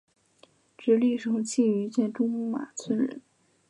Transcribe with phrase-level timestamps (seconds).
[0.79, 3.21] 直隶省庆云县中马村人。